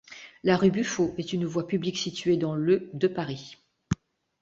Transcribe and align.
La 0.43 0.57
rue 0.57 0.71
Buffault 0.71 1.13
est 1.19 1.31
une 1.31 1.45
voie 1.45 1.67
publique 1.67 1.99
située 1.99 2.35
dans 2.35 2.55
le 2.55 2.89
de 2.95 3.07
Paris. 3.07 3.57